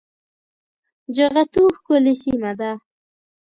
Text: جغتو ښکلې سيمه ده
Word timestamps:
جغتو 1.15 1.63
ښکلې 1.77 2.13
سيمه 2.23 2.51
ده 2.59 2.71